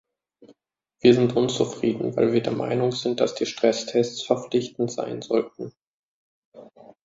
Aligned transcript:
Wir 1.01 1.13
sind 1.13 1.35
unzufrieden, 1.35 2.15
weil 2.15 2.33
wir 2.33 2.41
der 2.41 2.53
Meinung 2.53 2.91
sind, 2.91 3.19
dass 3.19 3.35
die 3.35 3.45
Stresstests 3.45 4.23
verpflichtend 4.23 4.89
sein 4.91 5.21
sollten. 5.21 5.73